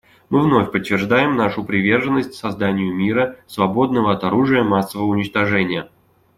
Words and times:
Мы 0.31 0.41
вновь 0.41 0.71
подтверждаем 0.71 1.35
нашу 1.35 1.63
приверженность 1.63 2.33
созданию 2.33 2.91
мира, 2.91 3.37
свободного 3.45 4.11
от 4.11 4.23
оружия 4.23 4.63
массового 4.63 5.05
уничтожения. 5.05 5.89